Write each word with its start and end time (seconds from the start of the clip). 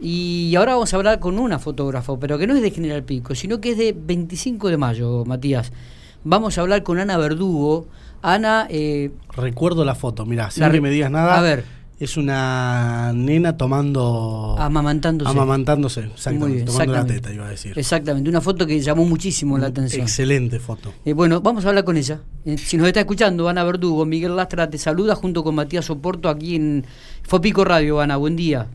Y 0.00 0.54
ahora 0.56 0.72
vamos 0.74 0.92
a 0.94 0.96
hablar 0.96 1.20
con 1.20 1.38
una 1.38 1.58
fotógrafo, 1.58 2.18
pero 2.18 2.38
que 2.38 2.46
no 2.46 2.54
es 2.54 2.62
de 2.62 2.70
General 2.70 3.02
Pico, 3.02 3.34
sino 3.34 3.60
que 3.60 3.72
es 3.72 3.78
de 3.78 3.94
25 3.96 4.68
de 4.68 4.76
mayo, 4.78 5.24
Matías. 5.26 5.72
Vamos 6.24 6.56
a 6.56 6.62
hablar 6.62 6.82
con 6.82 6.98
Ana 6.98 7.18
Verdugo. 7.18 7.86
Ana... 8.22 8.66
Eh, 8.70 9.10
Recuerdo 9.36 9.84
la 9.84 9.94
foto, 9.94 10.24
mira, 10.24 10.50
sin 10.50 10.70
que 10.70 10.80
me 10.80 10.90
digas 10.90 11.10
nada. 11.10 11.38
A 11.38 11.42
ver. 11.42 11.64
Es 11.98 12.16
una 12.16 13.12
nena 13.14 13.58
tomando... 13.58 14.56
Amamantándose. 14.58 15.30
Amamantándose, 15.30 16.00
exactamente. 16.04 16.64
tomando 16.64 16.94
la 16.94 17.04
teta, 17.04 17.30
iba 17.30 17.46
a 17.46 17.50
decir. 17.50 17.78
Exactamente, 17.78 18.30
una 18.30 18.40
foto 18.40 18.66
que 18.66 18.80
llamó 18.80 19.04
muchísimo 19.04 19.58
la 19.58 19.66
atención. 19.66 20.00
Excelente 20.00 20.60
foto. 20.60 20.94
Eh, 21.04 21.12
bueno, 21.12 21.42
vamos 21.42 21.66
a 21.66 21.68
hablar 21.68 21.84
con 21.84 21.98
ella. 21.98 22.22
Eh, 22.46 22.56
si 22.56 22.78
nos 22.78 22.86
está 22.86 23.00
escuchando, 23.00 23.50
Ana 23.50 23.64
Verdugo, 23.64 24.06
Miguel 24.06 24.34
Lastra 24.34 24.70
te 24.70 24.78
saluda 24.78 25.14
junto 25.14 25.44
con 25.44 25.54
Matías 25.54 25.90
Oporto 25.90 26.30
aquí 26.30 26.56
en 26.56 26.86
Fopico 27.22 27.66
Radio. 27.66 28.00
Ana, 28.00 28.16
buen 28.16 28.34
día. 28.34 28.66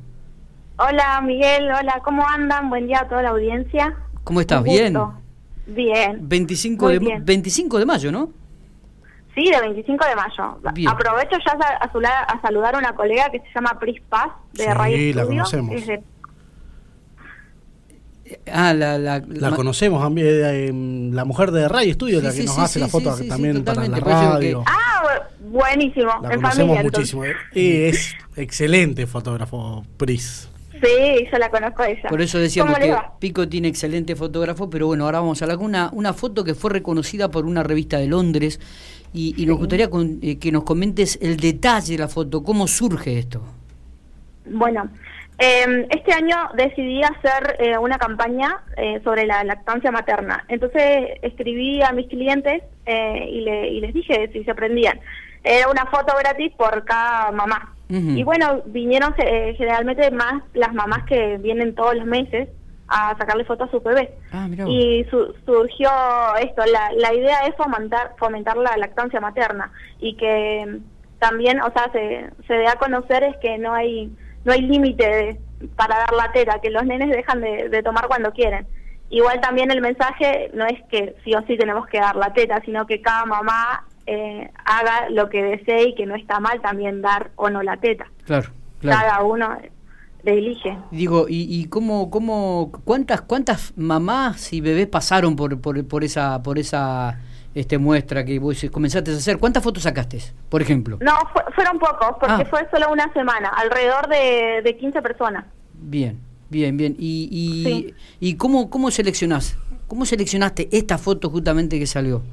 Hola 0.77 1.21
Miguel, 1.21 1.71
hola, 1.71 2.01
¿cómo 2.03 2.27
andan? 2.27 2.69
Buen 2.69 2.87
día 2.87 2.99
a 3.01 3.07
toda 3.07 3.23
la 3.23 3.29
audiencia. 3.29 3.95
¿Cómo 4.25 4.41
estás? 4.41 4.61
¿Bien? 4.61 4.97
Bien. 5.67 6.19
25 6.21 6.89
de, 6.89 7.19
25 7.21 7.79
de 7.79 7.85
mayo, 7.85 8.11
¿no? 8.11 8.29
Sí, 9.33 9.49
de 9.49 9.61
25 9.61 10.05
de 10.05 10.15
mayo. 10.15 10.59
Aprovecho 10.89 11.37
ya 11.45 11.53
a, 11.53 12.41
saludar 12.41 12.75
a 12.75 12.77
una 12.77 12.93
colega 12.93 13.29
que 13.29 13.39
se 13.39 13.47
llama 13.55 13.79
Pris 13.79 14.01
Paz 14.09 14.31
de 14.53 14.65
sí, 14.65 15.13
la 15.13 15.25
conocemos. 15.25 15.81
Ah, 18.51 18.73
la, 18.73 18.97
la, 18.97 19.51
conocemos, 19.55 20.11
eh, 20.17 20.67
em, 20.67 21.13
la 21.13 21.25
mujer 21.25 21.51
de 21.51 21.69
Ray 21.69 21.93
Studio, 21.93 22.21
la 22.21 22.33
que 22.33 22.43
nos 22.43 22.57
hace 22.57 22.79
la 22.79 22.89
foto 22.89 23.15
también 23.29 23.63
para 23.63 23.87
la 23.87 23.99
radio. 23.99 24.63
Ah, 24.67 25.03
buenísimo. 25.39 26.11
La 26.21 26.35
conocemos 26.35 26.83
muchísimo. 26.83 27.23
Eh. 27.23 27.89
es 27.89 28.15
excelente 28.35 29.07
fotógrafo, 29.07 29.85
Pris. 29.95 30.49
Sí, 30.81 31.27
yo 31.31 31.37
la 31.37 31.49
conozco 31.49 31.83
a 31.83 31.89
ella. 31.89 32.09
Por 32.09 32.21
eso 32.21 32.39
decíamos 32.39 32.77
que 32.77 32.95
Pico 33.19 33.47
tiene 33.47 33.67
excelente 33.67 34.15
fotógrafo, 34.15 34.69
pero 34.69 34.87
bueno, 34.87 35.05
ahora 35.05 35.19
vamos 35.19 35.41
a 35.41 35.45
hablar 35.45 35.57
con 35.57 35.67
una, 35.67 35.89
una 35.93 36.13
foto 36.13 36.43
que 36.43 36.53
fue 36.53 36.71
reconocida 36.71 37.29
por 37.29 37.45
una 37.45 37.63
revista 37.63 37.97
de 37.97 38.07
Londres 38.07 38.59
y, 39.13 39.45
nos 39.45 39.57
gustaría 39.57 39.89
eh, 40.21 40.39
que 40.39 40.51
nos 40.51 40.63
comentes 40.63 41.17
el 41.21 41.37
detalle 41.37 41.93
de 41.93 41.99
la 41.99 42.07
foto, 42.07 42.43
cómo 42.43 42.67
surge 42.67 43.17
esto. 43.17 43.41
Bueno, 44.45 44.89
eh, 45.37 45.87
este 45.89 46.13
año 46.13 46.35
decidí 46.55 47.01
hacer 47.03 47.57
eh, 47.59 47.77
una 47.77 47.97
campaña 47.97 48.63
eh, 48.77 49.01
sobre 49.03 49.25
la 49.25 49.43
lactancia 49.43 49.91
materna. 49.91 50.45
Entonces 50.47 51.19
escribí 51.21 51.81
a 51.81 51.91
mis 51.91 52.07
clientes 52.07 52.63
y, 52.87 53.49
y 53.49 53.79
les 53.81 53.93
dije 53.93 54.29
si 54.31 54.43
se 54.43 54.51
aprendían. 54.51 54.99
Era 55.43 55.69
una 55.69 55.85
foto 55.85 56.13
gratis 56.17 56.53
por 56.57 56.85
cada 56.85 57.31
mamá. 57.31 57.74
Y 57.87 58.23
bueno, 58.23 58.63
vinieron 58.65 59.13
eh, 59.17 59.53
generalmente 59.57 60.09
más 60.09 60.41
las 60.53 60.73
mamás 60.73 61.03
que 61.05 61.37
vienen 61.37 61.75
todos 61.75 61.95
los 61.95 62.05
meses 62.05 62.49
a 62.87 63.15
sacarle 63.17 63.45
fotos 63.45 63.67
a 63.67 63.71
su 63.71 63.79
bebé. 63.81 64.13
Ah, 64.31 64.47
y 64.67 65.05
surgió 65.45 65.89
esto, 66.41 66.63
la, 66.65 66.91
la 66.97 67.13
idea 67.13 67.41
es 67.47 67.55
fomentar, 67.55 68.13
fomentar 68.17 68.57
la 68.57 68.75
lactancia 68.77 69.19
materna 69.19 69.71
y 69.99 70.15
que 70.15 70.79
también, 71.19 71.61
o 71.61 71.71
sea, 71.71 71.91
se, 71.91 72.29
se 72.47 72.53
dé 72.53 72.67
a 72.67 72.75
conocer 72.75 73.23
es 73.23 73.37
que 73.37 73.57
no 73.57 73.73
hay 73.73 74.11
no 74.45 74.53
hay 74.53 74.61
límite 74.61 75.39
para 75.75 75.97
dar 75.97 76.13
la 76.13 76.31
teta, 76.31 76.59
que 76.61 76.69
los 76.69 76.85
nenes 76.85 77.09
dejan 77.09 77.41
de, 77.41 77.69
de 77.69 77.83
tomar 77.83 78.07
cuando 78.07 78.31
quieren. 78.31 78.67
Igual 79.09 79.41
también 79.41 79.71
el 79.71 79.81
mensaje 79.81 80.51
no 80.53 80.65
es 80.65 80.81
que 80.89 81.15
sí 81.23 81.33
o 81.33 81.41
sí 81.47 81.57
tenemos 81.57 81.87
que 81.87 81.99
dar 81.99 82.15
la 82.15 82.33
teta, 82.33 82.61
sino 82.63 82.85
que 82.85 83.01
cada 83.01 83.25
mamá 83.25 83.85
eh, 84.07 84.51
haga 84.65 85.09
lo 85.09 85.29
que 85.29 85.43
desee 85.43 85.89
y 85.89 85.95
que 85.95 86.05
no 86.05 86.15
está 86.15 86.39
mal 86.39 86.61
también 86.61 87.01
dar 87.01 87.31
o 87.35 87.49
no 87.49 87.63
la 87.63 87.77
teta. 87.77 88.05
Claro, 88.25 88.49
Cada 88.81 89.23
uno 89.23 89.57
le 90.23 90.37
elige. 90.37 90.77
Digo, 90.91 91.27
¿y, 91.27 91.47
y 91.49 91.65
cómo, 91.65 92.09
cómo, 92.09 92.71
cuántas, 92.83 93.21
cuántas 93.21 93.73
mamás 93.77 94.53
y 94.53 94.61
bebés 94.61 94.87
pasaron 94.87 95.35
por, 95.35 95.59
por, 95.59 95.87
por 95.87 96.03
esa, 96.03 96.41
por 96.43 96.59
esa 96.59 97.19
este 97.53 97.77
muestra 97.77 98.25
que 98.25 98.37
vos 98.37 98.63
comenzaste 98.71 99.11
a 99.11 99.15
hacer? 99.15 99.37
¿Cuántas 99.37 99.63
fotos 99.63 99.83
sacaste, 99.83 100.19
por 100.49 100.61
ejemplo? 100.61 100.97
No, 101.01 101.13
fueron 101.55 101.79
pocos, 101.79 102.17
porque 102.19 102.43
ah. 102.43 102.47
fue 102.49 102.67
solo 102.71 102.91
una 102.91 103.11
semana, 103.13 103.49
alrededor 103.49 104.07
de, 104.07 104.61
de 104.63 104.77
15 104.77 105.01
personas. 105.01 105.45
Bien, 105.73 106.19
bien, 106.49 106.77
bien. 106.77 106.95
¿Y, 106.99 107.29
y, 107.31 107.93
y 108.19 108.35
cómo, 108.35 108.69
cómo 108.69 108.91
seleccionás? 108.91 109.57
¿Cómo 109.87 110.05
seleccionaste 110.05 110.69
esta 110.71 110.97
foto 110.97 111.29
justamente 111.29 111.79
que 111.79 111.85
salió? 111.85 112.23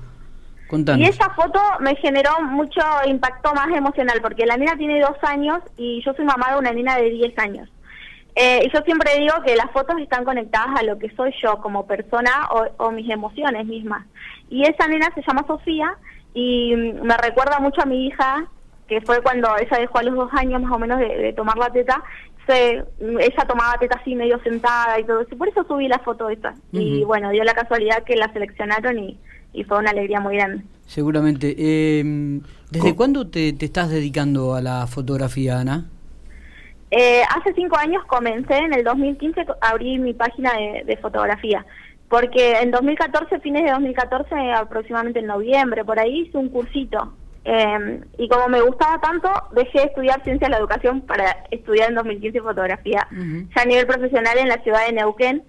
Y 0.73 1.05
esa 1.05 1.29
foto 1.35 1.61
me 1.81 1.95
generó 1.97 2.41
mucho 2.41 2.81
impacto 3.07 3.53
más 3.53 3.69
emocional, 3.77 4.21
porque 4.23 4.47
la 4.47 4.57
nena 4.57 4.75
tiene 4.77 5.01
dos 5.01 5.17
años 5.23 5.59
y 5.77 6.03
yo 6.03 6.15
soy 6.15 6.25
mamá 6.25 6.53
de 6.53 6.59
una 6.59 6.73
nena 6.73 6.97
de 6.97 7.11
10 7.11 7.39
años. 7.39 7.69
Eh, 8.35 8.63
y 8.65 8.71
yo 8.73 8.81
siempre 8.83 9.19
digo 9.19 9.35
que 9.45 9.55
las 9.55 9.71
fotos 9.73 9.99
están 10.01 10.25
conectadas 10.25 10.81
a 10.81 10.83
lo 10.83 10.99
que 10.99 11.11
soy 11.15 11.35
yo 11.43 11.59
como 11.59 11.87
persona 11.87 12.49
o, 12.79 12.91
mis 12.91 13.11
emociones 13.11 13.67
mismas. 13.67 14.07
Y 14.49 14.63
esa 14.63 14.89
nena 14.89 15.11
se 15.15 15.21
llama 15.21 15.45
Sofía 15.47 15.95
y 16.33 16.75
me 16.75 17.19
recuerda 17.19 17.59
mucho 17.61 17.83
a 17.83 17.87
mi 17.87 18.07
hija, 18.07 18.47
que 18.89 19.03
fue 19.03 19.21
cuando 19.21 19.55
ella 19.59 19.79
dejó 19.79 19.99
a 19.99 20.03
los 20.03 20.15
dos 20.15 20.31
años 20.33 20.63
más 20.63 20.73
o 20.73 20.79
menos 20.79 20.99
de, 21.01 21.35
tomar 21.35 21.59
la 21.59 21.69
teta, 21.69 22.03
se, 22.47 22.83
ella 22.99 23.45
tomaba 23.47 23.77
teta 23.79 23.99
así 24.01 24.15
medio 24.15 24.41
sentada 24.43 24.99
y 24.99 25.05
todo 25.05 25.21
eso. 25.21 25.37
Por 25.37 25.49
eso 25.49 25.65
subí 25.65 25.87
la 25.87 25.99
foto 25.99 26.31
esa. 26.31 26.55
Y 26.73 27.05
bueno, 27.05 27.29
dio 27.29 27.45
la 27.45 27.53
casualidad 27.53 28.05
que 28.05 28.17
la 28.17 28.33
seleccionaron 28.33 28.99
y 28.99 29.19
y 29.53 29.65
fue 29.65 29.79
una 29.79 29.91
alegría 29.91 30.21
muy 30.21 30.37
grande. 30.37 30.65
Seguramente. 30.87 31.55
Eh, 31.57 32.41
¿Desde 32.71 32.95
cuándo 32.95 33.29
te, 33.29 33.51
estás 33.61 33.91
dedicando 33.91 34.55
a 34.55 34.63
la 34.63 34.87
fotografía, 34.87 35.61
Ana? 35.61 35.87
Eh, 36.91 37.23
hace 37.35 37.55
cinco 37.55 37.77
años 37.79 38.05
comencé, 38.07 38.57
en 38.57 38.75
el 38.75 38.85
2015 38.85 39.47
abrí 39.61 39.99
mi 39.99 40.13
página 40.13 40.53
de, 40.85 40.97
fotografía, 40.99 41.65
porque 42.09 42.53
en 42.61 42.71
2014, 42.71 43.41
fines 43.41 43.65
de 43.65 43.71
2014, 43.71 44.35
aproximadamente 44.53 45.21
en 45.21 45.27
noviembre, 45.27 45.85
por 45.85 45.99
ahí 45.99 46.23
hice 46.23 46.37
un 46.37 46.51
cursito. 46.51 47.15
Eh, 47.45 48.01
y 48.19 48.29
como 48.29 48.49
me 48.49 48.61
gustaba 48.61 49.01
tanto, 49.01 49.31
dejé 49.53 49.79
de 49.79 49.85
estudiar 49.87 50.23
ciencia 50.23 50.47
de 50.47 50.53
la 50.53 50.59
educación 50.59 51.01
para 51.01 51.45
estudiar 51.51 51.89
en 51.89 51.97
2015 51.97 52.41
fotografía, 52.41 53.09
ya 53.11 53.63
a 53.63 53.65
nivel 53.65 53.87
profesional 53.87 54.39
en 54.39 54.49
la 54.49 54.63
ciudad 54.63 54.87
de 54.87 54.93
Neuquén. 54.93 55.43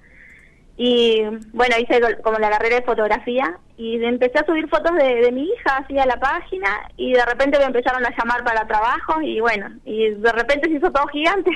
Y 0.75 1.22
bueno, 1.53 1.75
hice 1.79 2.00
como 2.23 2.39
la 2.39 2.50
carrera 2.50 2.78
de 2.78 2.81
fotografía 2.81 3.57
y 3.78 4.03
empecé 4.03 4.39
a 4.39 4.45
subir 4.45 4.67
fotos 4.69 4.95
de, 4.97 5.31
mi 5.31 5.44
hija 5.44 5.78
así 5.78 5.97
a 6.00 6.06
la 6.06 6.19
página 6.19 6.67
y 6.97 7.13
de 7.13 7.25
repente 7.25 7.59
me 7.59 7.66
empezaron 7.66 8.03
a 8.06 8.16
llamar 8.17 8.44
para 8.44 8.67
trabajo 8.67 9.22
y 9.22 9.39
bueno, 9.39 9.69
y 9.85 10.09
de 10.09 10.31
repente 10.31 10.67
se 10.67 10.75
hizo 10.75 10.91
todo 10.91 11.06
gigante. 11.07 11.51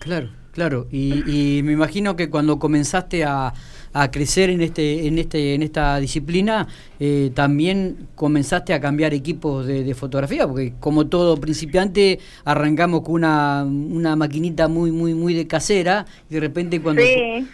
Claro, 0.00 0.30
claro. 0.52 0.86
Y, 0.90 1.60
me 1.64 1.72
imagino 1.72 2.16
que 2.16 2.30
cuando 2.30 2.58
comenzaste 2.58 3.24
a, 3.24 3.52
a, 3.92 4.10
crecer 4.10 4.48
en 4.48 4.62
este, 4.62 5.06
en 5.06 5.18
este, 5.18 5.54
en 5.54 5.62
esta 5.62 5.98
disciplina, 5.98 6.66
eh, 7.00 7.30
también 7.34 8.08
comenzaste 8.14 8.72
a 8.72 8.80
cambiar 8.80 9.12
equipos 9.12 9.66
de, 9.66 9.94
fotografía, 9.94 10.46
porque 10.46 10.74
como 10.80 11.08
todo 11.08 11.38
principiante 11.38 12.20
arrancamos 12.46 13.02
con 13.02 13.16
una, 13.16 13.64
una 13.64 14.16
maquinita 14.16 14.66
muy, 14.68 14.92
muy, 14.92 15.12
muy 15.12 15.34
de 15.34 15.46
casera 15.46 16.06
y 16.30 16.34
de 16.34 16.40
repente 16.40 16.80
cuando 16.80 17.02
sí 17.02 17.46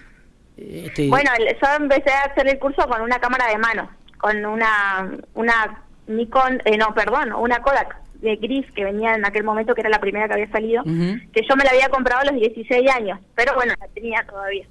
este, 0.60 1.08
bueno, 1.08 1.30
yo 1.38 1.68
empecé 1.78 2.10
a 2.10 2.30
hacer 2.30 2.48
el 2.48 2.58
curso 2.58 2.86
con 2.86 3.00
una 3.00 3.18
cámara 3.18 3.48
de 3.48 3.58
mano, 3.58 3.90
con 4.18 4.44
una 4.44 5.10
una 5.34 5.82
Nikon, 6.06 6.62
eh, 6.64 6.76
no, 6.76 6.92
perdón, 6.94 7.32
una 7.32 7.62
Kodak 7.62 7.96
de 8.20 8.36
gris 8.36 8.66
que 8.72 8.84
venía 8.84 9.14
en 9.14 9.24
aquel 9.24 9.44
momento, 9.44 9.74
que 9.74 9.80
era 9.80 9.90
la 9.90 10.00
primera 10.00 10.28
que 10.28 10.34
había 10.34 10.50
salido, 10.50 10.82
que 10.84 11.42
yo 11.48 11.56
me 11.56 11.64
la 11.64 11.70
había 11.70 11.88
comprado 11.88 12.20
a 12.20 12.24
los 12.24 12.34
16 12.34 12.90
años, 12.90 13.18
pero 13.34 13.54
bueno, 13.54 13.72
la 13.80 13.88
tenía 13.88 14.24
todavía. 14.28 14.66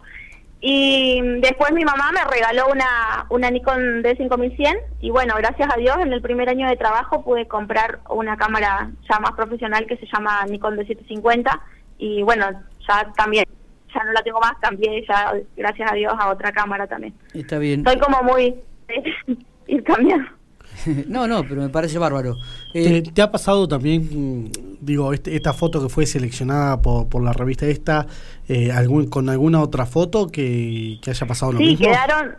Y 0.61 1.21
después 1.39 1.71
mi 1.71 1.85
mamá 1.85 2.11
me 2.11 2.23
regaló 2.25 2.67
una, 2.67 3.25
una 3.29 3.49
Nikon 3.49 4.03
D5100 4.03 4.77
y 4.99 5.09
bueno, 5.09 5.33
gracias 5.37 5.69
a 5.73 5.77
Dios 5.77 5.97
en 6.01 6.11
el 6.11 6.21
primer 6.21 6.49
año 6.49 6.67
de 6.67 6.75
trabajo 6.75 7.23
pude 7.23 7.47
comprar 7.47 7.99
una 8.09 8.35
cámara 8.35 8.91
ya 9.09 9.19
más 9.19 9.31
profesional 9.31 9.87
que 9.87 9.95
se 9.97 10.05
llama 10.05 10.45
Nikon 10.47 10.77
D750 10.77 11.61
y 11.97 12.23
bueno, 12.23 12.45
ya 12.87 13.11
también 13.15 13.45
ya 13.93 14.03
no 14.03 14.11
la 14.11 14.21
tengo 14.21 14.39
más, 14.39 14.53
cambié 14.61 15.05
ya, 15.07 15.33
gracias 15.57 15.91
a 15.91 15.95
Dios, 15.95 16.13
a 16.17 16.29
otra 16.29 16.51
cámara 16.51 16.87
también. 16.87 17.13
Está 17.33 17.57
bien. 17.57 17.83
Soy 17.83 17.97
como 17.99 18.23
muy... 18.23 18.55
ir 19.67 19.83
cambiando. 19.83 20.39
no, 21.07 21.27
no, 21.27 21.43
pero 21.43 21.61
me 21.61 21.69
parece 21.69 21.97
bárbaro. 21.97 22.35
Eh, 22.73 23.03
¿Te, 23.13 23.21
ha 23.21 23.31
pasado 23.31 23.67
también, 23.67 24.51
digo, 24.79 25.13
este, 25.13 25.35
esta 25.35 25.53
foto 25.53 25.81
que 25.81 25.89
fue 25.89 26.05
seleccionada 26.05 26.81
por, 26.81 27.09
por 27.09 27.23
la 27.23 27.33
revista 27.33 27.65
esta, 27.65 28.05
eh, 28.47 28.71
algún, 28.71 29.09
con 29.09 29.29
alguna 29.29 29.61
otra 29.61 29.85
foto 29.85 30.27
que, 30.27 30.99
haya 31.05 31.27
pasado 31.27 31.53
lo 31.53 31.59
sí, 31.59 31.65
mismo? 31.65 31.87
Quedaron, 31.87 32.35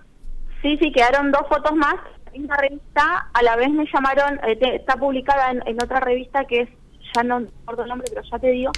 sí, 0.63 0.79
sí, 0.81 0.93
quedaron 0.93 1.31
dos 1.31 1.43
fotos 1.49 1.75
más. 1.77 1.97
En 2.33 2.45
una 2.45 2.57
revista, 2.57 3.29
a 3.33 3.43
la 3.43 3.57
vez 3.57 3.71
me 3.71 3.85
llamaron, 3.93 4.39
eh, 4.47 4.59
está 4.77 4.97
publicada 4.97 5.51
en, 5.51 5.63
en, 5.67 5.83
otra 5.83 5.99
revista 5.99 6.45
que 6.45 6.63
es, 6.63 6.69
ya 7.15 7.25
no 7.25 7.41
recuerdo 7.41 7.83
el 7.83 7.89
nombre, 7.89 8.07
pero 8.09 8.23
ya 8.31 8.39
te 8.39 8.51
digo, 8.51 8.71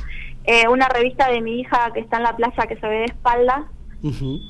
eh, 0.45 0.69
una 0.69 0.89
revista 0.89 1.31
de 1.31 1.41
mi 1.41 1.61
hija 1.61 1.91
que 1.93 2.01
está 2.01 2.17
en 2.17 2.25
la 2.25 2.37
playa 2.37 2.67
que 2.67 2.77
se 2.77 2.87
ve 2.87 2.99
de 2.99 3.05
espalda. 3.05 3.67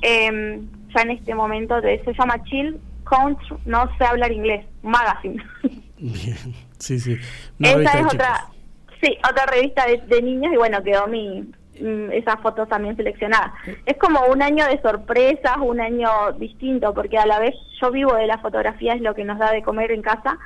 Em, 0.01 0.67
ya 0.95 1.03
en 1.03 1.11
este 1.11 1.35
momento 1.35 1.79
se 1.81 2.15
llama 2.19 2.43
Chill 2.45 2.81
Country, 3.05 3.57
no 3.67 3.87
sé 3.99 4.05
hablar 4.05 4.33
inglés, 4.33 4.65
Magazine. 4.83 5.43
Bien, 5.99 6.37
sí, 6.79 6.99
sí. 6.99 7.17
Esa 7.61 8.01
es 8.01 8.07
otra, 8.07 8.47
sí, 9.03 9.17
otra 9.29 9.47
revista 9.47 9.85
de, 9.87 10.23
niños 10.23 10.53
y 10.53 10.57
bueno, 10.57 10.83
quedó 10.83 11.07
mi, 11.07 11.43
mm, 11.81 12.13
esas 12.13 12.41
fotos 12.41 12.69
también 12.69 12.97
seleccionadas. 12.97 13.53
Es 13.85 13.99
como 13.99 14.25
un 14.27 14.43
año 14.43 14.67
de 14.67 14.81
sorpresas, 14.81 15.59
un 15.61 15.81
año 15.81 16.33
distinto, 16.39 16.95
porque 16.95 17.19
a 17.19 17.27
la 17.27 17.39
vez 17.39 17.55
yo 17.81 17.91
vivo 17.91 18.15
de 18.15 18.27
la 18.27 18.39
fotografía, 18.39 18.95
es 18.95 19.03
lo 19.03 19.15
que 19.15 19.25
nos 19.25 19.39
da 19.39 19.53
de 19.53 19.63
comer 19.63 19.93
en 19.93 20.03
casa, 20.03 20.39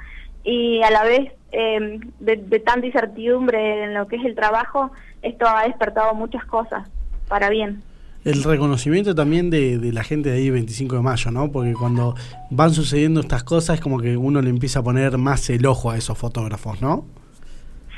y 0.42 0.82
a 0.82 0.90
la 0.90 1.04
vez 1.04 1.32
eh, 1.52 2.00
de, 2.20 2.36
de 2.36 2.58
tanta 2.60 2.86
incertidumbre 2.86 3.84
en 3.84 3.94
lo 3.94 4.06
que 4.08 4.16
es 4.16 4.24
el 4.24 4.34
trabajo, 4.34 4.90
esto 5.22 5.46
ha 5.48 5.64
despertado 5.64 6.14
muchas 6.14 6.44
cosas 6.44 6.88
para 7.28 7.48
bien 7.50 7.82
el 8.26 8.42
reconocimiento 8.42 9.14
también 9.14 9.50
de, 9.50 9.78
de, 9.78 9.92
la 9.92 10.02
gente 10.02 10.30
de 10.30 10.38
ahí 10.38 10.50
25 10.50 10.96
de 10.96 11.00
mayo, 11.00 11.30
¿no? 11.30 11.52
Porque 11.52 11.74
cuando 11.74 12.16
van 12.50 12.72
sucediendo 12.72 13.20
estas 13.20 13.44
cosas 13.44 13.76
es 13.76 13.80
como 13.80 14.00
que 14.00 14.16
uno 14.16 14.42
le 14.42 14.50
empieza 14.50 14.80
a 14.80 14.82
poner 14.82 15.16
más 15.16 15.48
el 15.48 15.64
ojo 15.64 15.92
a 15.92 15.96
esos 15.96 16.18
fotógrafos, 16.18 16.82
¿no? 16.82 17.04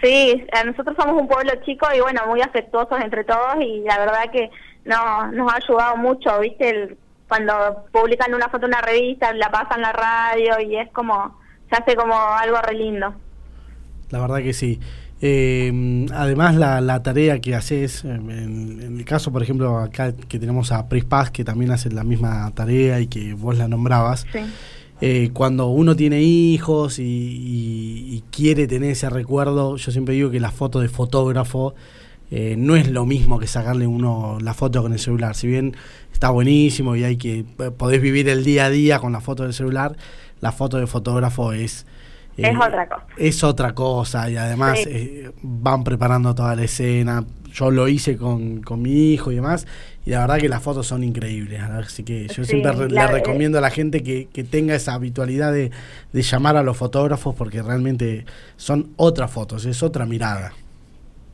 Sí, 0.03 0.45
nosotros 0.67 0.95
somos 0.99 1.19
un 1.19 1.29
pueblo 1.29 1.51
chico 1.65 1.87
y 1.97 2.01
bueno, 2.01 2.21
muy 2.29 2.43
afectuosos 2.43 3.01
entre 3.01 3.25
todos 3.25 3.57
y 3.61 3.81
la 3.81 3.99
verdad 3.99 4.31
que 4.31 4.51
no, 4.85 5.33
nos 5.33 5.51
ha 5.51 5.57
ayudado 5.57 5.97
mucho, 5.97 6.39
¿viste? 6.41 6.97
cuando 7.27 7.85
publican 7.91 8.35
una 8.35 8.49
foto 8.49 8.67
en 8.67 8.73
una 8.73 8.83
revista, 8.83 9.33
la 9.33 9.51
pasan 9.51 9.79
en 9.79 9.83
la 9.83 9.93
radio 9.93 10.61
y 10.61 10.77
es 10.77 10.91
como, 10.93 11.39
se 11.71 11.77
hace 11.77 11.97
como 11.97 12.15
algo 12.15 12.59
re 12.61 12.75
lindo. 12.75 13.15
La 14.11 14.21
verdad 14.21 14.39
que 14.39 14.53
sí. 14.53 14.81
Eh, 15.21 16.07
además, 16.13 16.55
la, 16.57 16.81
la, 16.81 17.03
tarea 17.03 17.41
que 17.41 17.55
haces, 17.55 18.05
en, 18.05 18.31
en, 18.31 18.99
el 18.99 19.05
caso, 19.05 19.33
por 19.33 19.43
ejemplo, 19.43 19.79
acá 19.79 20.13
que 20.13 20.39
tenemos 20.39 20.71
a 20.71 20.89
Pris 20.89 21.05
Paz, 21.05 21.31
que 21.31 21.45
también 21.45 21.73
hace 21.73 21.91
la 21.91 22.05
misma 22.05 22.51
tarea 22.55 23.01
y 23.01 23.09
que 23.09 23.35
vos 23.35 23.59
la 23.59 23.67
nombrabas, 23.67 24.27
sí. 24.33 24.39
eh, 25.01 25.31
cuando 25.33 25.69
uno 25.69 25.97
tiene 25.97 26.23
hijos 26.23 27.01
y, 27.01 27.03
y, 27.03 28.15
y, 28.15 28.25
quiere 28.31 28.69
tener 28.69 28.93
ese 28.93 29.11
recuerdo, 29.11 29.77
yo 29.77 29.91
siempre 29.91 30.15
digo 30.15 30.31
que 30.31 30.39
la 30.39 30.53
foto 30.53 30.79
de 30.79 30.89
fotógrafo 30.89 31.75
eh, 32.31 32.57
no 32.59 32.77
es 32.77 32.89
lo 32.89 33.07
mismo 33.07 33.39
que 33.39 33.47
sacarle 33.47 33.87
uno 33.87 34.39
la 34.41 34.55
foto 34.55 34.83
con 34.83 34.93
el 34.93 34.99
celular. 34.99 35.35
Si 35.35 35.47
bien 35.47 35.75
está 36.13 36.31
buenísimo 36.31 36.95
y 36.95 37.05
hay 37.05 37.17
que 37.17 37.45
podés 37.77 38.03
vivir 38.03 38.29
el 38.29 38.45
día 38.45 38.67
a 38.67 38.71
día 38.71 38.99
con 38.99 39.13
la 39.13 39.21
foto 39.21 39.45
del 39.45 39.55
celular, 39.55 39.97
la 40.41 40.53
foto 40.53 40.77
de 40.77 40.87
fotógrafo 40.87 41.53
es 41.53 41.87
es 42.43 42.55
eh, 42.55 42.57
otra 42.59 42.89
cosa. 42.89 43.07
Es 43.17 43.45
otra 43.45 43.75
cosa 43.75 44.31
y 44.31 44.37
además 44.37 44.79
Sí. 44.81 44.89
eh, 44.91 45.31
van 45.43 45.85
preparando 45.85 46.35
toda 46.35 46.55
la 46.57 46.63
escena. 46.65 47.25
Yo 47.53 47.71
lo 47.71 47.89
hice 47.89 48.17
con, 48.17 48.63
con 48.63 48.83
mi 48.83 49.13
hijo 49.13 49.33
y 49.33 49.37
demás 49.37 49.67
y 50.05 50.11
la 50.11 50.21
verdad 50.21 50.39
que 50.39 50.49
las 50.49 50.63
fotos 50.63 50.87
son 50.87 51.03
increíbles. 51.03 51.61
Así 51.63 52.05
que 52.05 52.29
yo 52.29 52.45
Sí, 52.45 52.51
siempre 52.51 52.73
re- 52.73 52.91
la- 52.91 53.07
le 53.07 53.13
recomiendo 53.13 53.59
a 53.59 53.61
la 53.61 53.71
gente 53.71 54.03
que, 54.03 54.29
que 54.33 54.45
tenga 54.45 54.75
esa 54.75 54.95
habitualidad 54.95 55.53
de, 55.53 55.71
de 56.13 56.23
llamar 56.23 56.57
a 56.57 56.63
los 56.63 56.77
fotógrafos 56.77 57.35
porque 57.35 57.63
realmente 57.63 58.27
son 58.57 58.91
otras 58.97 59.31
fotos, 59.31 59.65
es 59.65 59.83
otra 59.83 60.07
mirada. 60.07 60.53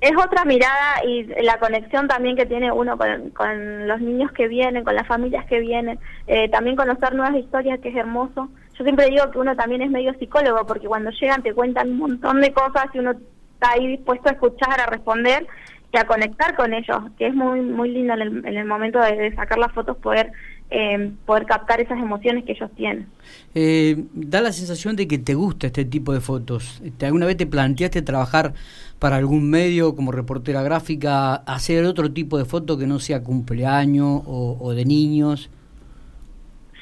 Es 0.01 0.13
otra 0.23 0.45
mirada 0.45 1.03
y 1.07 1.25
la 1.43 1.59
conexión 1.59 2.07
también 2.09 2.37
que 2.37 2.45
tiene 2.45 2.71
uno 2.71 2.99
con, 2.99 3.31
con 3.31 3.89
los 3.89 4.01
niños 4.03 4.31
que 4.33 4.49
vienen, 4.49 4.85
con 4.85 4.95
las 4.95 5.07
familias 5.07 5.47
que 5.47 5.61
vienen, 5.61 5.99
eh, 6.27 6.49
también 6.51 6.77
conocer 6.77 7.15
nuevas 7.15 7.37
historias 7.37 7.81
que 7.81 7.89
es 7.89 7.97
hermoso. 7.97 8.49
Yo 8.77 8.85
siempre 8.85 9.09
digo 9.09 9.31
que 9.31 9.39
uno 9.39 9.55
también 9.57 9.83
es 9.83 9.91
medio 9.91 10.13
psicólogo 10.19 10.67
porque 10.67 10.87
cuando 10.89 11.11
llegan 11.11 11.43
te 11.43 11.55
cuentan 11.55 11.91
un 11.93 11.99
montón 11.99 12.41
de 12.41 12.53
cosas 12.53 12.87
y 12.95 12.99
uno 12.99 13.13
está 13.13 13.73
ahí 13.73 13.87
dispuesto 13.87 14.29
a 14.29 14.33
escuchar, 14.33 14.81
a 14.81 14.87
responder 14.87 15.47
y 15.93 15.97
a 15.97 16.07
conectar 16.07 16.57
con 16.57 16.75
ellos, 16.75 16.99
que 17.17 17.29
es 17.29 17.35
muy 17.35 17.61
muy 17.61 17.91
lindo 17.91 18.15
en 18.15 18.21
el, 18.23 18.47
en 18.47 18.57
el 18.57 18.65
momento 18.67 18.99
de, 19.01 19.33
sacar 19.37 19.59
las 19.59 19.73
fotos 19.73 19.97
poder 19.99 20.33
eh, 20.71 21.13
poder 21.25 21.47
captar 21.47 21.81
esas 21.81 21.99
emociones 21.99 22.45
que 22.45 22.53
ellos 22.53 22.69
tienen. 22.75 23.07
Eh, 23.55 24.03
da 24.13 24.41
la 24.41 24.51
sensación 24.51 24.97
de 24.97 25.07
que 25.07 25.19
te 25.19 25.35
gusta 25.35 25.69
este 25.69 25.85
tipo 25.85 26.13
de 26.13 26.21
fotos. 26.21 26.83
¿Te- 26.99 27.07
¿Alguna 27.07 27.27
vez 27.27 27.37
te 27.37 27.47
planteaste 27.47 28.03
trabajar 28.03 28.55
para 28.99 29.17
algún 29.17 29.49
medio 29.51 29.95
como 29.95 30.11
reportera 30.11 30.63
gráfica, 30.63 31.35
hacer 31.35 31.85
otro 31.85 32.11
tipo 32.13 32.39
de 32.39 32.45
foto 32.45 32.77
que 32.77 32.87
no 32.89 32.99
sea 32.99 33.23
cumpleaños 33.23 34.23
o, 34.27 34.57
o 34.61 34.75
de 34.75 34.85
niños? 34.85 35.49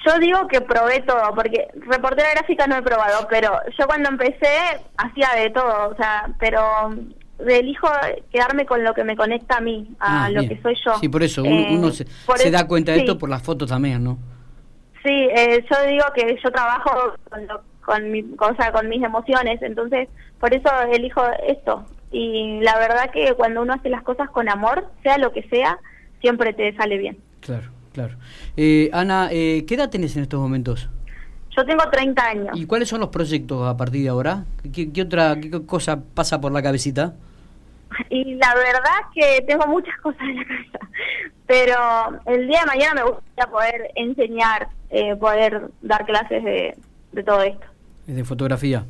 Yo 0.06 0.18
digo 0.18 0.48
que 0.48 0.60
probé 0.60 1.00
todo, 1.02 1.34
porque 1.34 1.68
reportera 1.74 2.30
gráfica 2.34 2.66
no 2.66 2.76
he 2.76 2.82
probado, 2.82 3.26
pero 3.30 3.52
yo 3.78 3.86
cuando 3.86 4.08
empecé 4.08 4.48
hacía 4.96 5.28
de 5.36 5.50
todo, 5.50 5.90
o 5.90 5.96
sea, 5.96 6.28
pero 6.40 6.90
elijo 7.46 7.88
quedarme 8.32 8.66
con 8.66 8.82
lo 8.84 8.94
que 8.94 9.04
me 9.04 9.16
conecta 9.16 9.56
a 9.58 9.60
mí, 9.60 9.94
a 10.00 10.24
Ah, 10.24 10.30
lo 10.30 10.40
bien. 10.40 10.56
que 10.56 10.62
soy 10.62 10.76
yo. 10.84 10.94
Sí, 10.98 11.08
por 11.08 11.22
eso 11.22 11.42
uno, 11.42 11.62
Eh, 11.62 11.66
uno 11.70 11.90
se, 11.90 12.04
por 12.26 12.38
se 12.38 12.50
da 12.50 12.66
cuenta 12.66 12.92
de 12.92 12.98
sí, 12.98 13.04
esto 13.04 13.18
por 13.18 13.28
las 13.28 13.42
fotos 13.42 13.68
también, 13.68 14.02
¿no? 14.02 14.18
Sí, 15.04 15.28
eh, 15.34 15.64
yo 15.70 15.86
digo 15.88 16.04
que 16.14 16.38
yo 16.42 16.50
trabajo 16.52 17.14
con, 17.28 17.46
lo- 17.46 17.62
con, 17.84 18.10
mi, 18.10 18.22
con, 18.36 18.52
o 18.52 18.56
sea, 18.56 18.70
con 18.72 18.88
mis 18.88 19.02
emociones, 19.02 19.60
entonces 19.62 20.08
por 20.38 20.54
eso 20.54 20.68
elijo 20.92 21.22
esto. 21.46 21.84
Y 22.12 22.60
la 22.60 22.76
verdad 22.78 23.10
que 23.10 23.34
cuando 23.34 23.62
uno 23.62 23.72
hace 23.74 23.88
las 23.88 24.02
cosas 24.02 24.28
con 24.30 24.48
amor, 24.48 24.84
sea 25.02 25.18
lo 25.18 25.32
que 25.32 25.42
sea, 25.48 25.78
siempre 26.20 26.52
te 26.52 26.74
sale 26.76 26.98
bien. 26.98 27.18
Claro, 27.40 27.70
claro. 27.92 28.14
Eh, 28.56 28.90
Ana, 28.92 29.28
eh, 29.30 29.64
¿qué 29.66 29.74
edad 29.74 29.90
tenés 29.90 30.16
en 30.16 30.22
estos 30.22 30.40
momentos? 30.40 30.88
Yo 31.56 31.64
tengo 31.66 31.82
30 31.90 32.26
años. 32.26 32.48
¿Y 32.54 32.64
cuáles 32.66 32.88
son 32.88 33.00
los 33.00 33.10
proyectos 33.10 33.68
a 33.68 33.76
partir 33.76 34.02
de 34.02 34.08
ahora? 34.08 34.44
¿Qué, 34.72 34.90
qué 34.90 35.02
otra 35.02 35.38
qué 35.38 35.50
cosa 35.66 36.00
pasa 36.14 36.40
por 36.40 36.50
la 36.52 36.62
cabecita? 36.62 37.14
Y 38.08 38.36
la 38.36 38.54
verdad 38.54 39.10
que 39.14 39.44
tengo 39.46 39.66
muchas 39.66 39.94
cosas 40.00 40.22
en 40.22 40.36
la 40.36 40.44
cabeza, 40.46 40.78
pero 41.46 42.22
el 42.26 42.48
día 42.48 42.60
de 42.60 42.66
mañana 42.66 42.94
me 43.04 43.10
gustaría 43.10 43.52
poder 43.52 43.90
enseñar, 43.96 44.68
eh, 44.88 45.14
poder 45.16 45.68
dar 45.82 46.06
clases 46.06 46.42
de, 46.42 46.74
de 47.12 47.22
todo 47.22 47.42
esto. 47.42 47.66
De 48.06 48.24
fotografía. 48.24 48.84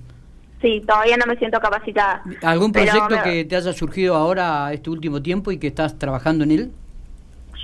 Sí, 0.61 0.81
todavía 0.87 1.17
no 1.17 1.27
me 1.27 1.37
siento 1.39 1.59
capacitada. 1.59 2.23
¿Algún 2.43 2.71
proyecto 2.71 3.09
me- 3.11 3.23
que 3.25 3.45
te 3.45 3.57
haya 3.57 3.73
surgido 3.73 4.15
ahora 4.15 4.73
este 4.73 4.89
último 4.91 5.21
tiempo 5.21 5.51
y 5.51 5.59
que 5.59 5.67
estás 5.67 5.99
trabajando 5.99 6.45
en 6.45 6.53
él? 6.53 6.71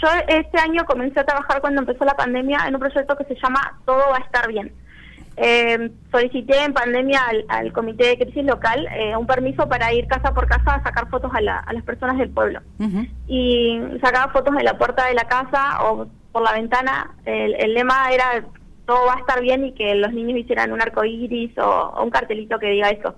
Yo 0.02 0.08
este 0.28 0.58
año 0.58 0.84
comencé 0.84 1.20
a 1.20 1.24
trabajar 1.24 1.60
cuando 1.60 1.80
empezó 1.80 2.04
la 2.04 2.14
pandemia 2.16 2.58
en 2.66 2.74
un 2.74 2.80
proyecto 2.80 3.16
que 3.16 3.24
se 3.24 3.34
llama 3.42 3.80
Todo 3.84 3.98
va 4.10 4.16
a 4.18 4.24
estar 4.24 4.46
bien. 4.48 4.72
Eh, 5.40 5.90
solicité 6.10 6.64
en 6.64 6.72
pandemia 6.72 7.20
al, 7.28 7.44
al 7.48 7.72
comité 7.72 8.08
de 8.08 8.18
crisis 8.18 8.44
local 8.44 8.88
eh, 8.92 9.16
un 9.16 9.26
permiso 9.26 9.68
para 9.68 9.92
ir 9.92 10.08
casa 10.08 10.34
por 10.34 10.48
casa 10.48 10.74
a 10.74 10.82
sacar 10.82 11.08
fotos 11.08 11.30
a, 11.32 11.40
la- 11.40 11.58
a 11.60 11.72
las 11.72 11.84
personas 11.84 12.18
del 12.18 12.30
pueblo. 12.30 12.60
Y 13.28 13.80
sacaba 14.02 14.32
fotos 14.32 14.54
de 14.56 14.64
la 14.64 14.76
puerta 14.78 15.06
de 15.06 15.14
la 15.14 15.24
casa 15.24 15.84
o 15.84 16.08
por 16.32 16.42
la 16.42 16.52
ventana. 16.52 17.12
El, 17.24 17.54
el 17.54 17.74
lema 17.74 18.10
era 18.12 18.44
todo 18.86 19.06
va 19.06 19.14
a 19.14 19.18
estar 19.20 19.40
bien 19.40 19.64
y 19.66 19.72
que 19.74 19.94
los 19.94 20.12
niños 20.12 20.38
hicieran 20.38 20.72
un 20.72 20.80
arco 20.80 21.04
iris 21.04 21.56
o, 21.58 21.62
o 21.68 22.02
un 22.02 22.10
cartelito 22.10 22.58
que 22.58 22.70
diga 22.70 22.88
eso. 22.90 23.14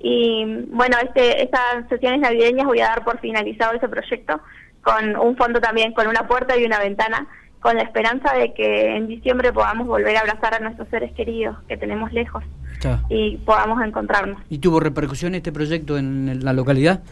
Y 0.00 0.44
bueno, 0.70 0.96
este, 1.02 1.42
estas 1.44 1.86
sesiones 1.88 2.20
navideñas 2.20 2.66
voy 2.66 2.80
a 2.80 2.86
dar 2.88 3.04
por 3.04 3.20
finalizado 3.20 3.74
ese 3.74 3.88
proyecto 3.88 4.40
con 4.82 5.16
un 5.16 5.36
fondo 5.36 5.60
también, 5.60 5.92
con 5.92 6.06
una 6.06 6.26
puerta 6.26 6.56
y 6.56 6.64
una 6.64 6.78
ventana, 6.78 7.26
con 7.60 7.76
la 7.76 7.82
esperanza 7.82 8.34
de 8.34 8.52
que 8.54 8.96
en 8.96 9.06
diciembre 9.06 9.52
podamos 9.52 9.86
volver 9.86 10.16
a 10.16 10.20
abrazar 10.20 10.54
a 10.54 10.58
nuestros 10.58 10.88
seres 10.88 11.12
queridos 11.12 11.56
que 11.68 11.76
tenemos 11.76 12.12
lejos 12.12 12.42
Está. 12.72 13.00
y 13.08 13.36
podamos 13.38 13.80
encontrarnos. 13.84 14.40
¿Y 14.48 14.58
tuvo 14.58 14.80
repercusión 14.80 15.34
este 15.36 15.52
proyecto 15.52 15.96
en 15.96 16.44
la 16.44 16.52
localidad? 16.52 17.02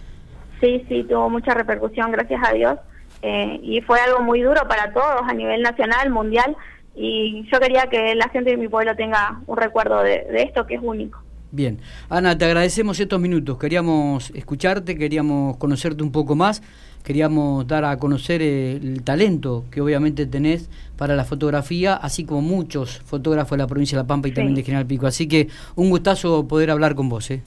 Sí, 0.61 0.85
sí, 0.89 1.05
tuvo 1.09 1.31
mucha 1.31 1.55
repercusión, 1.55 2.11
gracias 2.11 2.41
a 2.47 2.53
Dios. 2.53 2.77
eh, 3.23 3.61
y 3.62 3.81
fue 3.83 4.00
algo 4.00 4.21
muy 4.21 4.41
duro 4.43 4.67
para 4.69 4.93
todos 4.93 5.23
a 5.29 5.33
nivel 5.33 5.62
nacional, 5.62 6.11
mundial. 6.11 6.57
Y 6.97 7.47
yo 7.53 7.61
quería 7.61 7.87
que 7.89 8.15
la 8.17 8.29
gente 8.31 8.50
de 8.50 8.57
mi 8.57 8.67
pueblo 8.69 8.97
tenga 8.97 9.41
un 9.47 9.57
recuerdo 9.57 10.03
de, 10.03 10.25
de 10.25 10.43
esto 10.43 10.67
que 10.67 10.75
es 10.75 10.81
único. 10.83 11.23
Bien. 11.52 11.78
Ana, 12.09 12.38
te 12.38 12.45
agradecemos 12.45 13.00
estos 13.00 13.21
minutos. 13.21 13.59
Queríamos 13.59 14.30
escucharte, 14.35 14.97
queríamos 14.97 15.57
conocerte 15.57 16.02
un 16.04 16.12
poco 16.12 16.37
más, 16.37 16.62
queríamos 17.02 17.66
dar 17.66 17.85
a 17.85 17.97
conocer 17.97 18.40
el 18.40 19.02
talento 19.02 19.64
que 19.71 19.80
obviamente 19.80 20.26
tenés 20.26 20.71
para 20.97 21.16
la 21.16 21.25
fotografía, 21.25 21.95
así 21.95 22.25
como 22.25 22.40
muchos 22.42 23.00
fotógrafos 23.00 23.52
de 23.52 23.59
la 23.59 23.66
provincia 23.66 23.99
de 23.99 24.04
La 24.04 24.07
Pampa 24.07 24.28
y 24.28 24.30
Sí. 24.30 24.35
también 24.37 24.54
de 24.54 24.62
General 24.62 24.87
Pico. 24.87 25.07
Así 25.07 25.26
que 25.26 25.49
un 25.75 25.90
gustazo 25.90 26.47
poder 26.47 26.71
hablar 26.71 26.95
con 26.95 27.09
vos, 27.09 27.30
¿eh? 27.30 27.42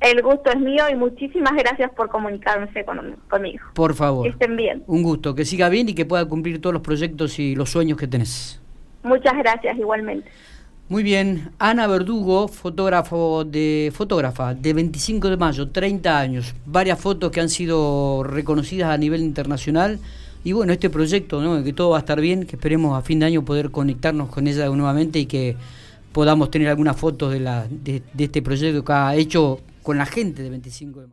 El 0.00 0.20
gusto 0.20 0.50
es 0.50 0.58
mío 0.58 0.82
y 0.90 0.96
muchísimas 0.96 1.54
gracias 1.54 1.88
por 1.92 2.08
comunicarse 2.08 2.84
con, 2.84 3.16
conmigo. 3.30 3.64
Por 3.72 3.94
favor. 3.94 4.24
Que 4.24 4.30
estén 4.30 4.56
bien. 4.56 4.82
Un 4.88 5.04
gusto, 5.04 5.34
que 5.36 5.44
siga 5.44 5.68
bien 5.68 5.88
y 5.88 5.94
que 5.94 6.04
pueda 6.04 6.24
cumplir 6.26 6.60
todos 6.60 6.74
los 6.74 6.82
proyectos 6.82 7.38
y 7.38 7.54
los 7.54 7.70
sueños 7.70 7.96
que 7.96 8.08
tenés. 8.08 8.60
Muchas 9.04 9.34
gracias 9.38 9.78
igualmente. 9.78 10.28
Muy 10.92 11.02
bien, 11.04 11.52
Ana 11.58 11.86
Verdugo, 11.86 12.48
fotógrafo 12.48 13.44
de 13.46 13.90
fotógrafa 13.94 14.52
de 14.52 14.74
25 14.74 15.30
de 15.30 15.38
mayo, 15.38 15.68
30 15.70 16.18
años, 16.18 16.54
varias 16.66 17.00
fotos 17.00 17.30
que 17.30 17.40
han 17.40 17.48
sido 17.48 18.22
reconocidas 18.22 18.90
a 18.90 18.98
nivel 18.98 19.22
internacional 19.22 19.98
y 20.44 20.52
bueno, 20.52 20.70
este 20.70 20.90
proyecto, 20.90 21.40
¿no? 21.40 21.64
que 21.64 21.72
todo 21.72 21.88
va 21.88 21.96
a 21.96 22.00
estar 22.00 22.20
bien, 22.20 22.44
que 22.44 22.56
esperemos 22.56 22.94
a 22.94 23.00
fin 23.00 23.20
de 23.20 23.24
año 23.24 23.42
poder 23.42 23.70
conectarnos 23.70 24.28
con 24.28 24.46
ella 24.46 24.66
nuevamente 24.66 25.18
y 25.18 25.24
que 25.24 25.56
podamos 26.12 26.50
tener 26.50 26.68
algunas 26.68 26.98
fotos 26.98 27.32
de, 27.32 27.40
de, 27.40 28.02
de 28.12 28.24
este 28.24 28.42
proyecto 28.42 28.84
que 28.84 28.92
ha 28.92 29.16
hecho 29.16 29.60
con 29.82 29.96
la 29.96 30.04
gente 30.04 30.42
de 30.42 30.50
25 30.50 31.00
de 31.00 31.06
mayo. 31.06 31.10